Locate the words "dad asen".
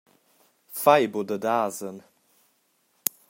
1.43-1.97